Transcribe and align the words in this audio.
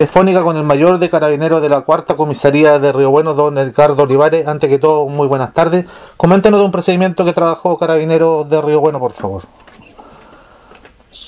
telefónica 0.00 0.44
con 0.44 0.56
el 0.56 0.62
mayor 0.62 1.00
de 1.00 1.10
carabineros 1.10 1.60
de 1.60 1.68
la 1.68 1.80
cuarta 1.80 2.14
comisaría 2.14 2.78
de 2.78 2.92
Río 2.92 3.10
Bueno, 3.10 3.34
don 3.34 3.58
Edgardo 3.58 4.04
Olivares. 4.04 4.46
Antes 4.46 4.70
que 4.70 4.78
todo, 4.78 5.06
muy 5.06 5.26
buenas 5.26 5.52
tardes. 5.52 5.86
Coméntenos 6.16 6.60
de 6.60 6.66
un 6.66 6.70
procedimiento 6.70 7.24
que 7.24 7.32
trabajó 7.32 7.76
Carabineros 7.76 8.48
de 8.48 8.62
Río 8.62 8.78
Bueno, 8.78 9.00
por 9.00 9.12
favor. 9.12 9.42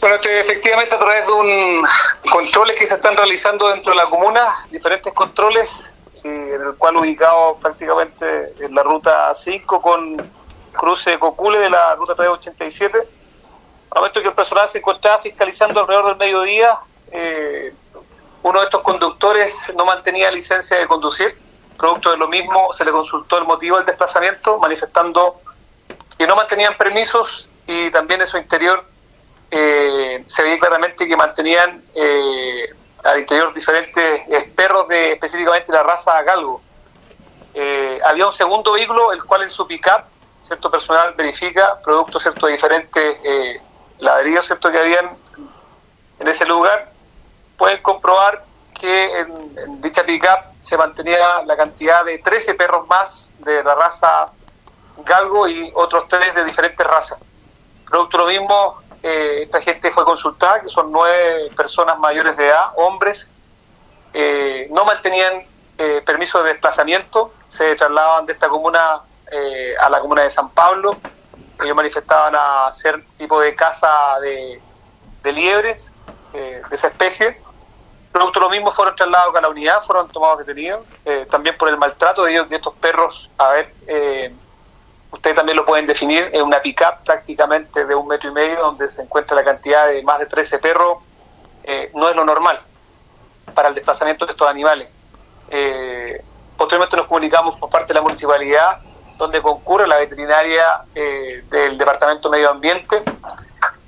Bueno, 0.01 0.17
efectivamente 0.23 0.95
a 0.95 0.99
través 1.01 1.27
de 1.27 1.33
un 1.33 1.83
controles 2.31 2.79
que 2.79 2.87
se 2.87 2.95
están 2.95 3.17
realizando 3.17 3.69
dentro 3.71 3.91
de 3.91 3.99
la 3.99 4.05
comuna, 4.05 4.43
diferentes 4.71 5.13
controles, 5.15 5.97
en 6.23 6.53
el 6.53 6.75
cual 6.79 6.99
ubicado 6.99 7.57
prácticamente 7.61 8.55
en 8.61 8.73
la 8.73 8.85
ruta 8.85 9.35
5 9.35 9.83
con 9.83 10.31
cruce 10.71 11.11
de 11.11 11.19
Cocule 11.19 11.59
de 11.59 11.71
la 11.71 11.97
ruta 11.97 12.15
387. 12.15 12.99
Al 13.91 14.01
momento 14.01 14.23
que 14.23 14.29
el 14.29 14.35
personal 14.35 14.69
se 14.69 14.79
encontraba 14.79 15.21
fiscalizando 15.21 15.81
alrededor 15.81 16.07
del 16.07 16.19
mediodía, 16.19 16.79
eh, 17.11 17.75
uno 18.51 18.61
de 18.61 18.65
estos 18.65 18.83
conductores 18.83 19.73
no 19.77 19.85
mantenía 19.85 20.31
licencia 20.31 20.77
de 20.77 20.87
conducir. 20.87 21.39
Producto 21.79 22.11
de 22.11 22.17
lo 22.17 22.27
mismo, 22.27 22.73
se 22.73 22.85
le 22.85 22.91
consultó 22.91 23.39
el 23.39 23.45
motivo 23.45 23.77
del 23.77 23.87
desplazamiento, 23.87 24.59
manifestando 24.59 25.41
que 26.19 26.27
no 26.27 26.35
mantenían 26.35 26.77
permisos 26.77 27.49
y 27.67 27.91
también 27.91 28.21
en 28.21 28.27
su 28.27 28.37
interior 28.37 28.85
eh, 29.53 30.25
se 30.27 30.43
veía 30.43 30.59
claramente 30.59 31.07
que 31.07 31.17
mantenían 31.17 31.83
eh, 31.95 32.75
al 33.05 33.21
interior 33.21 33.55
diferentes 33.55 34.23
eh, 34.29 34.53
perros 34.55 34.89
de 34.89 35.13
específicamente 35.13 35.73
la 35.73 35.85
raza 35.85 36.21
galgo. 36.23 36.61
había 38.05 38.27
un 38.27 38.33
segundo 38.33 38.73
vehículo, 38.73 39.13
el 39.13 39.25
cual 39.25 39.43
en 39.43 39.51
su 39.51 39.65
pick-up, 39.67 40.03
cierto 40.43 40.71
personal 40.71 41.15
verifica, 41.17 41.81
producto 41.83 42.19
cierto 42.19 42.47
de 42.47 42.53
diferentes 42.53 43.17
ladrillos 43.99 44.45
cierto 44.45 44.73
que 44.73 44.79
habían 44.79 45.11
en 46.19 46.29
ese 46.29 46.45
lugar, 46.45 46.91
pueden 47.61 47.83
comprobar 47.83 48.43
que 48.73 49.21
en, 49.21 49.81
dicha 50.07 50.37
pickup 50.37 50.61
se 50.61 50.77
mantenía 50.77 51.43
la 51.47 51.57
cantidad 51.57 52.05
de 52.05 52.19
13 52.19 52.55
perros 52.55 52.87
más 52.87 53.31
de 53.39 53.63
la 53.63 53.75
raza 53.75 54.31
galgo 55.05 55.49
y 55.49 55.73
otros 55.75 56.07
tres 56.09 56.35
de 56.35 56.45
diferentes 56.45 56.87
razas. 56.87 57.19
Producto 57.89 58.19
lo 58.19 58.27
mismo, 58.27 58.83
eh, 59.03 59.41
esta 59.43 59.61
gente 59.61 59.91
fue 59.91 60.05
consultada, 60.05 60.61
que 60.61 60.69
son 60.69 60.93
nueve 60.93 61.51
personas 61.57 61.99
mayores 61.99 62.37
de 62.37 62.49
edad, 62.49 62.73
hombres, 62.77 63.31
eh, 64.13 64.69
no 64.71 64.85
mantenían 64.85 65.45
eh, 65.79 66.03
permiso 66.05 66.43
de 66.43 66.53
desplazamiento, 66.53 67.33
se 67.49 67.75
trasladaban 67.75 68.27
de 68.27 68.35
esta 68.35 68.49
comuna 68.49 69.03
a 69.81 69.89
la 69.89 70.01
comuna 70.01 70.25
de 70.25 70.31
San 70.31 70.51
Pablo, 70.51 70.99
ellos 71.63 71.77
manifestaban 71.77 72.35
a 72.37 72.73
ser 72.73 73.01
tipo 73.17 73.41
de 73.41 73.55
caza 73.55 74.19
de 74.21 74.61
liebres 75.33 75.93
de 76.33 76.61
esa 76.73 76.89
especie 76.89 77.41
Producto 78.13 78.41
lo 78.41 78.51
mismo 78.51 78.73
fueron 78.73 78.97
trasladados 78.97 79.37
a 79.37 79.41
la 79.41 79.49
unidad, 79.49 79.83
fueron 79.83 80.09
tomados 80.09 80.39
detenidos, 80.39 80.81
eh, 81.05 81.27
también 81.31 81.57
por 81.57 81.69
el 81.69 81.77
maltrato 81.77 82.25
de, 82.25 82.33
ellos, 82.33 82.49
de 82.49 82.57
estos 82.57 82.75
perros. 82.75 83.31
A 83.39 83.51
ver, 83.51 83.73
eh, 83.87 84.35
ustedes 85.13 85.37
también 85.37 85.57
lo 85.57 85.65
pueden 85.65 85.87
definir, 85.87 86.29
en 86.33 86.43
una 86.43 86.61
pick-up 86.61 87.05
prácticamente 87.05 87.85
de 87.85 87.95
un 87.95 88.09
metro 88.09 88.31
y 88.31 88.33
medio, 88.33 88.59
donde 88.63 88.91
se 88.91 89.03
encuentra 89.03 89.37
la 89.37 89.45
cantidad 89.45 89.87
de 89.87 90.03
más 90.03 90.19
de 90.19 90.27
13 90.27 90.59
perros, 90.59 90.99
eh, 91.63 91.91
no 91.95 92.09
es 92.09 92.17
lo 92.17 92.25
normal 92.25 92.61
para 93.55 93.69
el 93.69 93.75
desplazamiento 93.75 94.27
de 94.27 94.33
estos 94.33 94.49
animales. 94.49 94.89
posteriormente 96.57 96.97
nos 96.97 97.07
comunicamos 97.07 97.57
por 97.57 97.71
parte 97.71 97.89
de 97.89 97.95
la 97.95 98.03
municipalidad, 98.03 98.81
donde 99.19 99.41
concurre 99.41 99.87
la 99.87 99.99
veterinaria 99.99 100.83
del 100.93 101.79
Departamento 101.79 102.29
de 102.29 102.37
Medio 102.37 102.51
Ambiente, 102.51 103.03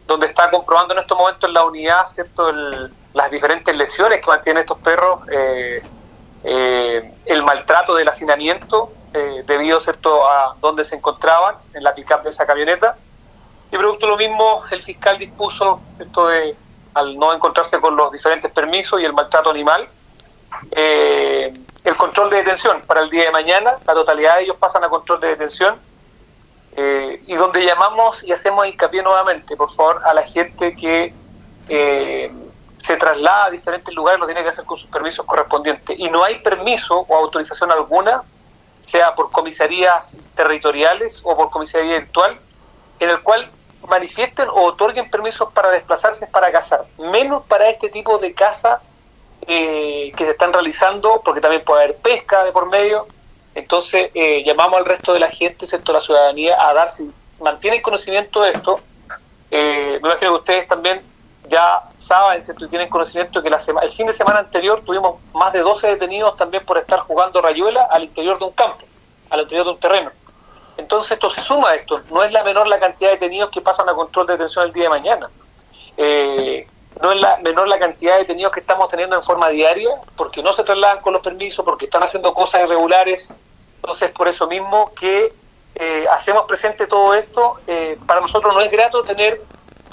donde 0.06 0.26
está 0.26 0.50
comprobando 0.50 0.94
en 0.94 1.00
estos 1.00 1.16
momentos 1.16 1.48
en 1.48 1.54
la 1.54 1.64
unidad, 1.64 2.08
¿cierto?, 2.08 2.48
el 2.48 2.92
las 3.14 3.30
diferentes 3.30 3.74
lesiones 3.74 4.20
que 4.20 4.26
mantienen 4.26 4.62
estos 4.62 4.78
perros, 4.78 5.20
eh, 5.30 5.82
eh, 6.44 7.14
el 7.26 7.42
maltrato 7.42 7.94
del 7.94 8.08
hacinamiento 8.08 8.92
eh, 9.12 9.42
debido 9.46 9.80
¿cierto? 9.80 10.26
a 10.26 10.56
donde 10.60 10.84
se 10.84 10.96
encontraban, 10.96 11.56
en 11.74 11.84
la 11.84 11.94
pick 11.94 12.22
de 12.22 12.30
esa 12.30 12.46
camioneta. 12.46 12.96
Y 13.70 13.76
producto 13.76 14.06
de 14.06 14.12
lo 14.12 14.18
mismo, 14.18 14.62
el 14.70 14.80
fiscal 14.80 15.18
dispuso, 15.18 15.80
¿cierto? 15.96 16.28
De, 16.28 16.54
al 16.94 17.18
no 17.18 17.32
encontrarse 17.32 17.80
con 17.80 17.96
los 17.96 18.12
diferentes 18.12 18.50
permisos 18.50 19.00
y 19.00 19.04
el 19.04 19.14
maltrato 19.14 19.48
animal, 19.48 19.88
el 20.70 21.96
control 21.96 22.28
de 22.28 22.36
detención 22.36 22.82
para 22.82 23.00
el 23.00 23.08
día 23.08 23.24
de 23.24 23.30
mañana, 23.30 23.78
la 23.86 23.94
totalidad 23.94 24.36
de 24.36 24.42
ellos 24.42 24.56
pasan 24.58 24.84
a 24.84 24.90
control 24.90 25.20
de 25.20 25.28
detención. 25.28 25.76
y 26.76 27.34
donde 27.34 27.64
llamamos 27.64 28.22
y 28.24 28.32
hacemos 28.32 28.66
hincapié 28.66 29.02
nuevamente, 29.02 29.56
por 29.56 29.72
favor, 29.72 30.02
a 30.04 30.12
la 30.12 30.22
gente 30.24 30.76
que 30.76 31.14
se 32.92 32.98
traslada 32.98 33.46
a 33.46 33.50
diferentes 33.50 33.94
lugares, 33.94 34.20
lo 34.20 34.26
tiene 34.26 34.42
que 34.42 34.50
hacer 34.50 34.64
con 34.64 34.76
sus 34.76 34.88
permisos 34.90 35.24
correspondientes. 35.24 35.98
Y 35.98 36.10
no 36.10 36.24
hay 36.24 36.40
permiso 36.40 37.06
o 37.08 37.16
autorización 37.16 37.72
alguna, 37.72 38.22
sea 38.86 39.14
por 39.14 39.30
comisarías 39.30 40.20
territoriales 40.36 41.20
o 41.24 41.36
por 41.36 41.50
comisaría 41.50 41.98
virtual, 41.98 42.38
en 43.00 43.10
el 43.10 43.22
cual 43.22 43.50
manifiesten 43.88 44.48
o 44.48 44.64
otorguen 44.64 45.10
permisos 45.10 45.52
para 45.52 45.70
desplazarse 45.70 46.26
para 46.26 46.52
cazar, 46.52 46.84
menos 46.98 47.42
para 47.46 47.68
este 47.68 47.88
tipo 47.88 48.18
de 48.18 48.32
caza 48.32 48.80
eh, 49.46 50.12
que 50.16 50.24
se 50.24 50.32
están 50.32 50.52
realizando, 50.52 51.20
porque 51.24 51.40
también 51.40 51.64
puede 51.64 51.84
haber 51.84 51.96
pesca 51.96 52.44
de 52.44 52.52
por 52.52 52.68
medio. 52.68 53.06
Entonces, 53.54 54.10
eh, 54.14 54.44
llamamos 54.44 54.78
al 54.78 54.84
resto 54.84 55.12
de 55.12 55.20
la 55.20 55.28
gente, 55.28 55.64
excepto 55.64 55.92
la 55.92 56.00
ciudadanía, 56.00 56.56
a 56.60 56.72
dar, 56.74 56.90
si 56.90 57.10
mantienen 57.40 57.82
conocimiento 57.82 58.42
de 58.42 58.52
esto, 58.52 58.80
eh, 59.50 59.98
me 60.00 60.08
imagino 60.08 60.32
que 60.32 60.38
ustedes 60.38 60.68
también 60.68 61.02
ya 61.52 61.82
saben 61.98 62.42
y 62.42 62.68
tienen 62.68 62.88
conocimiento 62.88 63.42
que 63.42 63.50
la 63.50 63.60
el 63.82 63.92
fin 63.92 64.06
de 64.06 64.14
semana 64.14 64.38
anterior 64.38 64.80
tuvimos 64.86 65.20
más 65.34 65.52
de 65.52 65.60
12 65.60 65.86
detenidos 65.86 66.34
también 66.34 66.64
por 66.64 66.78
estar 66.78 67.00
jugando 67.00 67.42
rayuela 67.42 67.82
al 67.90 68.04
interior 68.04 68.38
de 68.38 68.46
un 68.46 68.52
campo, 68.52 68.86
al 69.28 69.42
interior 69.42 69.66
de 69.66 69.72
un 69.72 69.78
terreno. 69.78 70.10
Entonces 70.78 71.12
esto 71.12 71.28
se 71.28 71.42
suma 71.42 71.68
a 71.68 71.74
esto, 71.74 72.00
no 72.10 72.24
es 72.24 72.32
la 72.32 72.42
menor 72.42 72.66
la 72.68 72.80
cantidad 72.80 73.10
de 73.10 73.16
detenidos 73.16 73.50
que 73.50 73.60
pasan 73.60 73.86
a 73.86 73.92
control 73.92 74.26
de 74.26 74.32
detención 74.32 74.64
el 74.64 74.72
día 74.72 74.84
de 74.84 74.88
mañana. 74.88 75.30
Eh, 75.98 76.66
no 77.02 77.12
es 77.12 77.20
la 77.20 77.36
menor 77.42 77.68
la 77.68 77.78
cantidad 77.78 78.14
de 78.14 78.20
detenidos 78.20 78.52
que 78.52 78.60
estamos 78.60 78.88
teniendo 78.88 79.14
en 79.14 79.22
forma 79.22 79.50
diaria, 79.50 79.90
porque 80.16 80.42
no 80.42 80.54
se 80.54 80.64
trasladan 80.64 81.02
con 81.02 81.12
los 81.12 81.20
permisos, 81.20 81.62
porque 81.66 81.84
están 81.84 82.02
haciendo 82.02 82.32
cosas 82.32 82.62
irregulares. 82.62 83.30
Entonces, 83.76 84.10
por 84.12 84.26
eso 84.26 84.46
mismo 84.46 84.92
que 84.94 85.34
eh, 85.74 86.06
hacemos 86.10 86.44
presente 86.44 86.86
todo 86.86 87.12
esto, 87.12 87.58
eh, 87.66 87.98
para 88.06 88.22
nosotros 88.22 88.54
no 88.54 88.60
es 88.62 88.70
grato 88.70 89.02
tener 89.02 89.42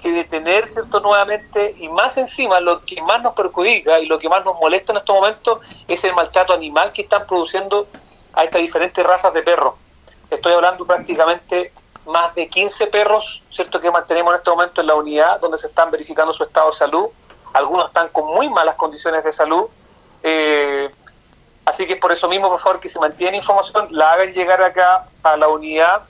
que 0.02 0.12
detener 0.12 0.66
cierto 0.66 1.00
nuevamente 1.00 1.76
y 1.78 1.90
más 1.90 2.18
encima 2.18 2.60
lo 2.60 2.84
que 2.86 3.02
más 3.02 3.22
nos 3.22 3.34
perjudica 3.34 4.00
y 4.00 4.08
lo 4.08 4.18
que 4.18 4.30
más 4.30 4.44
nos 4.46 4.60
molesta 4.60 4.94
en 4.94 4.98
estos 4.98 5.16
momentos 5.16 5.60
es 5.88 6.04
el 6.04 6.14
maltrato 6.14 6.54
animal 6.54 6.92
que 6.92 7.04
están 7.04 7.28
produciendo 7.28 7.88
a 8.34 8.44
estas 8.44 8.62
diferentes 8.62 9.06
razas 9.06 9.34
de 9.34 9.42
perros. 9.42 9.76
Estoy 10.30 10.54
hablando 10.54 10.86
prácticamente 10.86 11.74
más 12.06 12.34
de 12.36 12.48
15 12.48 12.88
perros, 12.88 13.44
cierto 13.52 13.80
que 13.80 13.92
mantenemos 13.92 14.34
en 14.34 14.38
este 14.38 14.50
momento 14.50 14.82
en 14.82 14.88
la 14.88 14.96
unidad 14.96 15.40
donde 15.40 15.58
se 15.58 15.68
están 15.68 15.92
verificando 15.92 16.34
su 16.34 16.44
estado 16.44 16.72
de 16.72 16.78
salud. 16.78 17.08
Algunos 17.54 17.88
están 17.88 18.10
con 18.10 18.26
muy 18.34 18.50
malas 18.50 18.76
condiciones 18.76 19.24
de 19.24 19.32
salud. 19.32 19.66
Eh, 20.24 20.90
así 21.66 21.86
que 21.86 21.96
por 21.96 22.12
eso 22.12 22.28
mismo, 22.28 22.50
por 22.50 22.60
favor, 22.60 22.80
que 22.80 22.90
se 22.90 23.00
mantiene 23.00 23.38
información, 23.38 23.88
la 23.92 24.12
hagan 24.12 24.34
llegar 24.34 24.62
acá 24.62 25.08
a 25.24 25.38
la 25.38 25.48
unidad. 25.48 26.04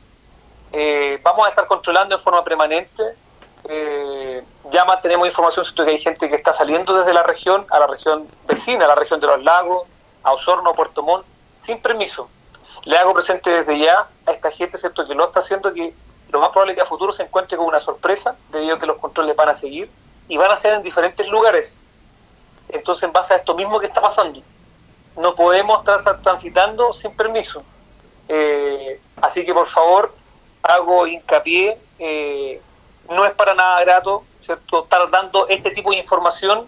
Eh, 0.72 1.20
vamos 1.24 1.46
a 1.48 1.50
estar 1.50 1.66
controlando 1.66 2.16
en 2.16 2.22
forma 2.22 2.44
permanente 2.44 3.04
eh, 3.72 4.44
ya 4.72 5.00
tenemos 5.00 5.28
información 5.28 5.64
sobre 5.64 5.86
que 5.86 5.92
hay 5.92 6.00
gente 6.00 6.28
que 6.28 6.36
está 6.36 6.54
saliendo 6.54 6.98
desde 6.98 7.14
la 7.14 7.22
región 7.22 7.68
a 7.70 7.80
la 7.80 7.86
región 7.86 8.28
vecina, 8.48 8.86
a 8.86 8.88
la 8.88 8.96
región 8.96 9.20
de 9.20 9.28
los 9.28 9.44
lagos, 9.44 9.88
a 10.24 10.34
Osorno, 10.34 10.74
Puerto 10.74 11.04
Montt, 11.04 11.24
sin 11.64 11.80
permiso. 11.80 12.28
Le 12.86 12.98
hago 12.98 13.14
presente 13.14 13.52
desde 13.52 13.78
ya 13.78 14.08
a 14.26 14.32
esta 14.32 14.50
gente 14.50 14.80
¿cierto? 14.80 15.08
que 15.08 15.14
lo 15.14 15.26
está 15.26 15.42
haciendo 15.42 15.72
que 15.72 15.94
lo 16.32 16.40
más 16.40 16.50
probable 16.50 16.74
es 16.74 16.78
que 16.78 16.82
a 16.82 16.88
futuro 16.88 17.14
se 17.14 17.24
encuentre 17.24 17.58
con 17.58 17.68
una 17.68 17.80
sorpresa 17.80 18.36
debido 18.52 18.76
a 18.76 18.80
que 18.80 18.88
los 18.88 18.98
controles 18.98 19.36
van 19.36 19.50
a 19.50 19.56
seguir 19.56 19.90
y 20.28 20.38
van 20.38 20.50
a 20.50 20.56
ser 20.56 20.74
en 20.74 20.82
diferentes 20.82 21.28
lugares. 21.28 21.84
Entonces, 22.70 23.04
en 23.04 23.12
base 23.12 23.36
a 23.36 23.38
esto 23.38 23.54
mismo 23.56 23.80
que 23.80 23.88
está 23.88 24.02
pasando, 24.02 24.42
no 25.16 25.36
podemos 25.36 25.80
estar 25.80 26.22
transitando 26.22 26.92
sin 26.94 27.16
permiso. 27.16 27.64
Eh, 28.28 29.00
así 29.22 29.44
que, 29.44 29.54
por 29.54 29.68
favor, 29.68 30.14
hago 30.64 31.08
hincapié 31.08 31.78
eh, 31.98 32.62
no 33.10 33.26
es 33.26 33.34
para 33.34 33.54
nada 33.54 33.82
grato 33.82 34.24
¿cierto? 34.44 34.84
estar 34.84 35.10
dando 35.10 35.48
este 35.48 35.72
tipo 35.72 35.92
de 35.92 35.98
información 35.98 36.68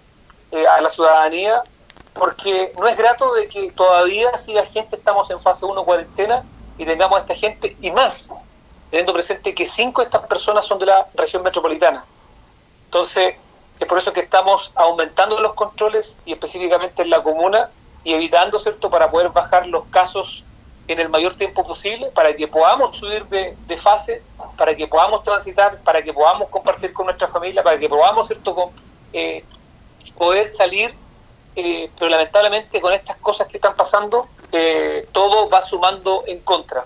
eh, 0.51 0.67
a 0.67 0.81
la 0.81 0.89
ciudadanía, 0.89 1.63
porque 2.13 2.73
no 2.77 2.87
es 2.87 2.97
grato 2.97 3.33
de 3.33 3.47
que 3.47 3.71
todavía 3.71 4.37
siga 4.37 4.65
gente, 4.65 4.95
estamos 4.95 5.29
en 5.31 5.39
fase 5.39 5.65
1 5.65 5.83
cuarentena 5.83 6.43
y 6.77 6.85
tengamos 6.85 7.17
a 7.17 7.21
esta 7.21 7.35
gente 7.35 7.75
y 7.81 7.91
más, 7.91 8.29
teniendo 8.89 9.13
presente 9.13 9.53
que 9.55 9.65
cinco 9.65 10.01
de 10.01 10.05
estas 10.05 10.27
personas 10.27 10.65
son 10.65 10.79
de 10.79 10.87
la 10.87 11.07
región 11.13 11.41
metropolitana. 11.43 12.03
Entonces, 12.85 13.35
es 13.79 13.87
por 13.87 13.97
eso 13.97 14.13
que 14.13 14.19
estamos 14.19 14.71
aumentando 14.75 15.39
los 15.39 15.53
controles 15.53 16.15
y 16.25 16.33
específicamente 16.33 17.01
en 17.01 17.09
la 17.09 17.23
comuna 17.23 17.69
y 18.03 18.13
evitando, 18.13 18.59
¿cierto?, 18.59 18.89
para 18.89 19.09
poder 19.09 19.29
bajar 19.29 19.67
los 19.67 19.85
casos 19.85 20.43
en 20.87 20.99
el 20.99 21.09
mayor 21.09 21.35
tiempo 21.35 21.65
posible 21.65 22.07
para 22.13 22.35
que 22.35 22.47
podamos 22.47 22.97
subir 22.97 23.25
de, 23.25 23.77
fase, 23.77 24.21
para 24.57 24.75
que 24.75 24.87
podamos 24.87 25.23
transitar, 25.23 25.79
para 25.81 26.01
que 26.01 26.13
podamos 26.13 26.49
compartir 26.49 26.91
con 26.93 27.05
nuestra 27.05 27.27
familia, 27.27 27.63
para 27.63 27.77
que 27.79 27.87
podamos 27.87 28.27
¿cierto? 28.27 28.71
Eh, 29.13 29.43
poder 30.17 30.49
salir 30.49 30.93
eh, 31.55 31.89
pero 31.97 32.09
lamentablemente 32.09 32.79
con 32.79 32.93
estas 32.93 33.17
cosas 33.17 33.47
que 33.47 33.57
están 33.57 33.75
pasando, 33.75 34.27
eh, 34.51 35.07
todo 35.11 35.49
va 35.49 35.61
sumando 35.61 36.23
en 36.25 36.39
contra. 36.39 36.85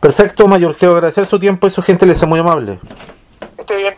Perfecto, 0.00 0.46
Mayor. 0.46 0.76
Quiero 0.76 0.94
agradecer 0.94 1.26
su 1.26 1.38
tiempo 1.40 1.66
y 1.66 1.70
su 1.70 1.82
gente 1.82 2.06
les 2.06 2.22
es 2.22 2.28
muy 2.28 2.38
amable. 2.38 2.78
Esté 3.56 3.76
bien. 3.76 3.96